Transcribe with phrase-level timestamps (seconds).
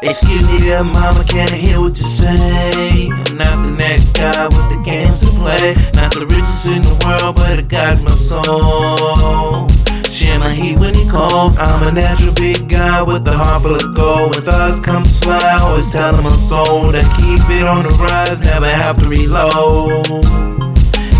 [0.00, 3.08] Excuse me, dear mama, can't hear what you say.
[3.10, 5.74] I'm not the next guy with the games to play.
[5.92, 9.66] Not the richest in the world, but I got my soul.
[10.04, 11.58] Share my heat when you cold.
[11.58, 14.36] I'm a natural big guy with a heart full of gold.
[14.36, 18.38] When thoughts come to slide, always telling my soul to keep it on the rise,
[18.38, 20.06] never have to reload.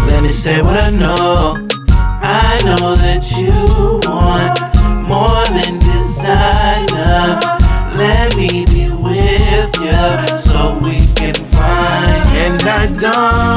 [0.07, 1.67] Let me say what I know.
[1.91, 3.51] I know that you
[4.07, 4.55] want
[5.09, 5.88] more than
[8.39, 12.23] me be with you so we can find.
[12.45, 13.48] And I don't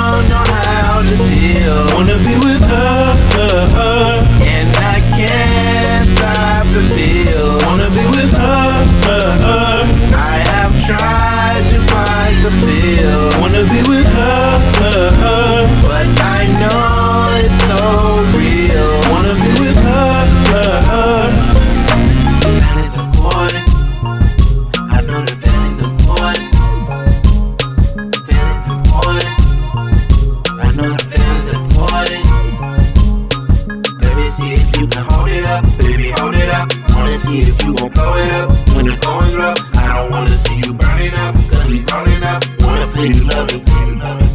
[34.82, 35.64] you can hold it up.
[35.78, 36.68] Baby, hold it up.
[36.96, 38.50] Wanna see if you gon' blow it up.
[38.74, 41.36] When the going rough, I don't wanna see you burning up.
[41.50, 42.42] Cause we growing up.
[42.62, 43.62] Wanna feel you love it.
[43.62, 44.32] Feel you love it.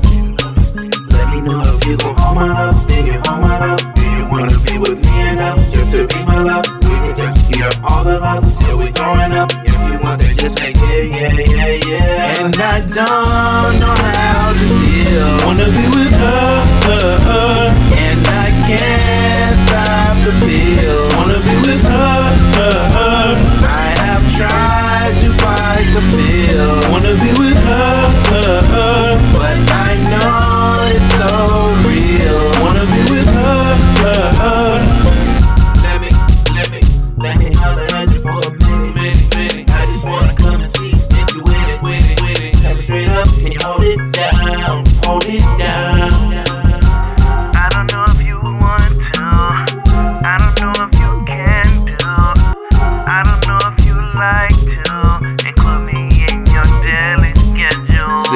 [1.11, 2.87] Let me know if you gon' hold my love.
[2.87, 3.83] Then you hold my love.
[3.97, 5.59] Do you wanna be with me enough?
[5.73, 6.67] Just to be my love.
[6.85, 9.51] We can just give all the love till we growing up.
[9.67, 12.39] If you want that, just say yeah, yeah, yeah, yeah.
[12.39, 15.27] And I don't know how to deal.
[15.43, 17.16] Wanna be with her,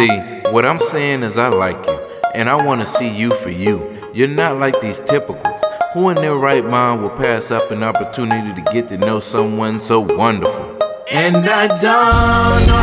[0.00, 0.18] See,
[0.50, 2.00] what I'm saying is I like you,
[2.34, 4.00] and I wanna see you for you.
[4.14, 5.60] You're not like these typicals.
[5.92, 9.78] Who in their right mind will pass up an opportunity to get to know someone
[9.78, 10.78] so wonderful?
[11.12, 12.79] And I don't know